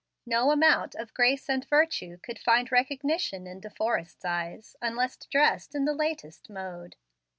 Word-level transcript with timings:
No 0.25 0.49
amount 0.49 0.95
of 0.95 1.13
grace 1.13 1.47
and 1.47 1.63
virtue 1.63 2.17
could 2.23 2.39
find 2.39 2.71
recognition 2.71 3.45
in 3.45 3.59
De 3.59 3.69
Forrest's 3.69 4.25
eyes, 4.25 4.75
unless 4.81 5.15
dressed 5.15 5.75
in 5.75 5.85
the 5.85 5.93
latest 5.93 6.49
mode. 6.49 6.95